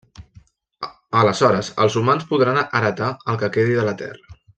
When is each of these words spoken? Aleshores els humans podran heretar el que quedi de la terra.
Aleshores 1.19 1.69
els 1.85 1.97
humans 2.01 2.25
podran 2.31 2.61
heretar 2.81 3.11
el 3.35 3.39
que 3.45 3.51
quedi 3.59 3.77
de 3.81 3.87
la 3.91 3.95
terra. 4.05 4.35